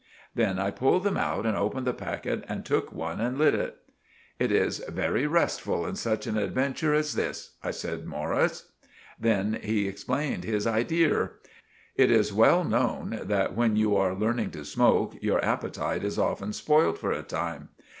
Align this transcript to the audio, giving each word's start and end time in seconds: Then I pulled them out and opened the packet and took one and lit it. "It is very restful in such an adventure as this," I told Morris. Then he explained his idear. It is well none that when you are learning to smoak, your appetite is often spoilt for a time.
Then 0.33 0.57
I 0.57 0.71
pulled 0.71 1.03
them 1.03 1.15
out 1.15 1.45
and 1.45 1.55
opened 1.55 1.85
the 1.85 1.93
packet 1.93 2.43
and 2.49 2.65
took 2.65 2.91
one 2.91 3.21
and 3.21 3.37
lit 3.37 3.53
it. 3.53 3.77
"It 4.39 4.51
is 4.51 4.79
very 4.89 5.27
restful 5.27 5.85
in 5.85 5.95
such 5.95 6.25
an 6.25 6.37
adventure 6.39 6.95
as 6.95 7.13
this," 7.13 7.51
I 7.63 7.69
told 7.71 8.07
Morris. 8.07 8.71
Then 9.19 9.59
he 9.61 9.87
explained 9.87 10.43
his 10.43 10.65
idear. 10.65 11.33
It 11.95 12.09
is 12.09 12.33
well 12.33 12.63
none 12.63 13.19
that 13.25 13.55
when 13.55 13.75
you 13.75 13.95
are 13.95 14.15
learning 14.15 14.49
to 14.57 14.65
smoak, 14.65 15.19
your 15.21 15.39
appetite 15.45 16.03
is 16.03 16.17
often 16.17 16.51
spoilt 16.51 16.97
for 16.97 17.11
a 17.11 17.21
time. 17.21 17.69